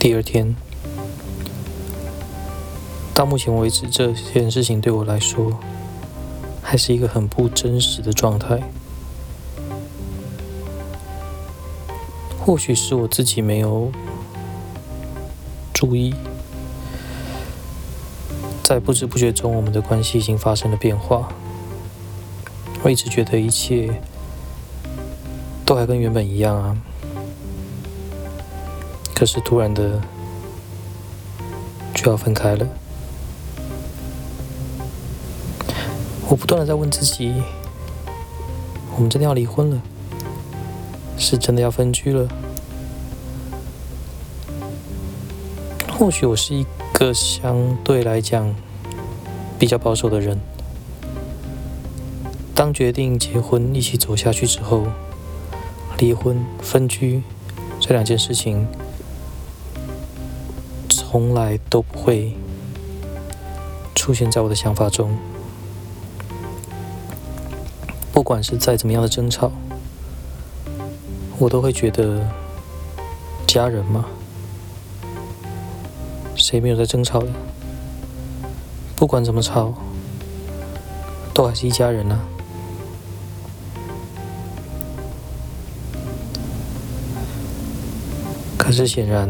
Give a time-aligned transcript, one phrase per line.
[0.00, 0.56] 第二天，
[3.12, 5.60] 到目前为止，这件事情对我来说
[6.62, 8.62] 还是一个很不真实的状态。
[12.38, 13.92] 或许是我自己没有
[15.74, 16.14] 注意，
[18.62, 21.28] 在不知不觉中，我们的关系已经发生了变化。
[22.82, 24.00] 我一直觉得一切
[25.66, 26.74] 都还跟原本一样啊。
[29.20, 30.00] 可是突然的
[31.94, 32.66] 就要分开了，
[36.26, 37.34] 我不断的在问自己：
[38.96, 39.82] 我们真的要离婚了？
[41.18, 42.26] 是真的要分居了？
[45.92, 48.54] 或许我是一个相对来讲
[49.58, 50.38] 比较保守的人，
[52.54, 54.86] 当决定结婚一起走下去之后，
[55.98, 57.22] 离婚分居
[57.78, 58.66] 这两件事情。
[61.10, 62.36] 从来都不会
[63.96, 65.18] 出现在我的想法中。
[68.12, 69.50] 不管是再怎么样的争吵，
[71.36, 72.24] 我都会觉得
[73.44, 74.04] 家人嘛，
[76.36, 77.26] 谁没有在争吵的？
[78.94, 79.74] 不管怎么吵，
[81.34, 82.20] 都还是一家人啊。
[88.56, 89.28] 可是显然。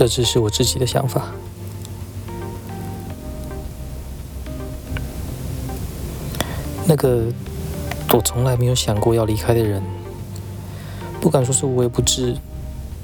[0.00, 1.26] 这只是我自己的想法。
[6.86, 7.24] 那个
[8.14, 9.82] 我从来没有想过要离开的人，
[11.20, 12.38] 不敢说是无微不至，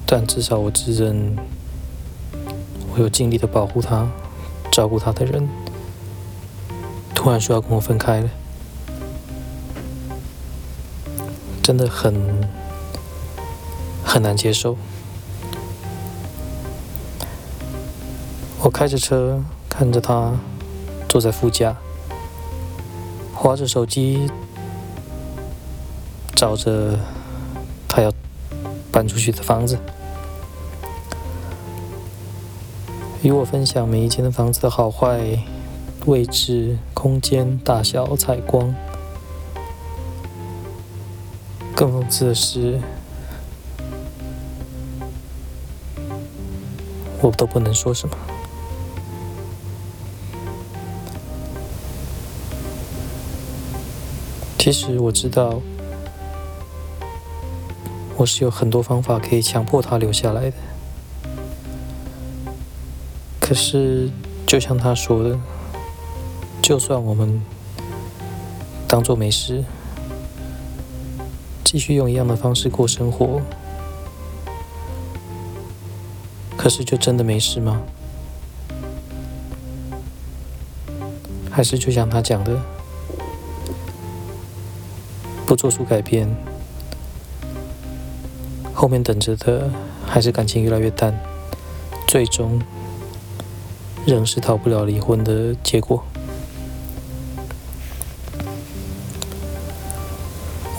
[0.07, 1.37] 但至少我自认
[2.95, 4.09] 我有尽力的保护他、
[4.73, 5.47] 照顾他的人，
[7.15, 8.31] 突然说要跟我分开了，
[11.63, 12.49] 真的很
[14.03, 14.79] 很难接受。
[18.67, 20.33] 我开着车，看着他
[21.09, 21.77] 坐在副驾，
[23.33, 24.29] 划着手机，
[26.35, 26.99] 找着
[27.87, 28.13] 他要
[28.91, 29.79] 搬出去的房子，
[33.23, 35.39] 与我分享每一间的房子的好坏、
[36.07, 38.75] 位置、空间、大小、采光。
[41.77, 42.81] 更讽刺的是，
[47.23, 48.17] 我都不能说什么。
[54.67, 55.63] 其实我知道，
[58.17, 60.57] 我是有很多方法可以强迫他留下来的。
[63.41, 64.11] 可是，
[64.45, 65.39] 就像他说的，
[66.61, 67.41] 就算我们
[68.89, 69.63] 当做没事，
[71.63, 73.41] 继续用一样的方式过生活，
[76.57, 77.83] 可是就真的没事吗？
[81.53, 82.61] 还是就像他讲的？
[85.47, 86.29] 不做出改变，
[88.75, 89.71] 后面等着的
[90.05, 91.17] 还是感情越来越淡，
[92.09, 92.61] 最终
[94.05, 96.03] 仍是逃不了离婚的结果。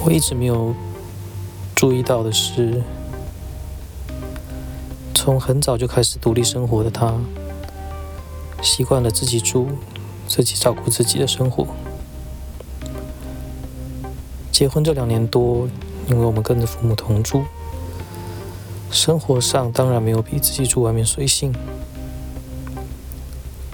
[0.03, 0.75] 我一直没有
[1.73, 2.83] 注意到的是，
[5.13, 7.15] 从很早就开始独立生活的他，
[8.61, 9.69] 习惯了自己住、
[10.27, 11.65] 自己照顾自己的生活。
[14.57, 15.69] 结婚这两年多，
[16.07, 17.43] 因为我们跟着父母同住，
[18.89, 21.53] 生活上当然没有比自己住外面随性。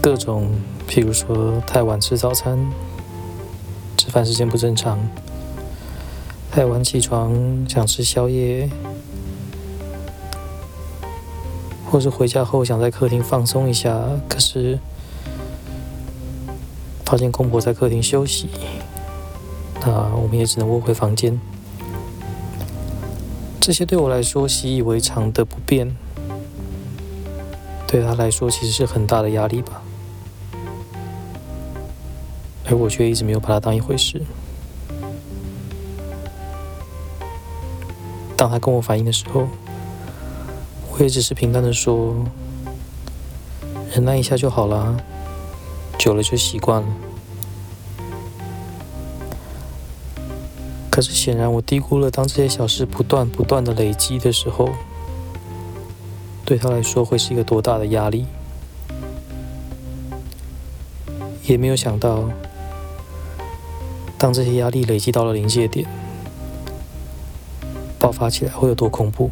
[0.02, 0.50] 各种，
[0.86, 2.60] 譬如说太晚吃早餐，
[3.96, 5.00] 吃饭时间不正常，
[6.52, 7.34] 太晚起床
[7.70, 8.70] 想吃宵夜，
[11.90, 13.98] 或是回家后想在客厅放松一下，
[14.28, 14.78] 可是
[17.06, 18.50] 发现公婆在客厅休息。
[19.86, 21.40] 那我们也只能窝回房间。
[23.60, 25.96] 这些对我来说习以为常的不便，
[27.88, 29.82] 对他来说其实是很大的压力吧。
[32.66, 34.22] 而我却一直没有把它当一回事。
[38.36, 39.48] 当他跟我反映的时候，
[40.92, 42.16] 我也只是平淡的说
[43.94, 44.98] ：“忍耐一下就好了，
[45.98, 46.88] 久了就习惯了。”
[50.94, 54.70] 可是显然我低估了当这些小事不断不断的累积的时候
[56.46, 58.28] 对他来说会是一个多大的压力。
[61.46, 62.30] 也没有想到
[64.20, 65.88] 当这些压力累积到了临界点
[67.98, 69.32] 爆发起来会有多恐怖？